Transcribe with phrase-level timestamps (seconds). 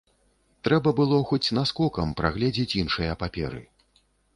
[0.67, 3.67] Трэба было хоць наскокам прагледзець іншыя паперы.